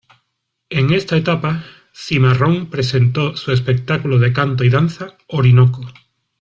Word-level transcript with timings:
En 0.71 0.91
esta 0.91 1.15
etapa, 1.15 1.63
Cimarrón 1.93 2.71
presentó 2.71 3.37
su 3.37 3.51
espectáculo 3.51 4.17
de 4.17 4.33
canto 4.33 4.63
y 4.63 4.69
danza 4.71 5.15
"Orinoco". 5.27 5.81